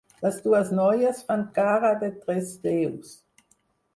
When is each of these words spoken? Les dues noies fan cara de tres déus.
Les 0.25 0.37
dues 0.45 0.71
noies 0.77 1.19
fan 1.27 1.43
cara 1.59 1.93
de 2.05 2.11
tres 2.25 2.49
déus. 2.65 3.13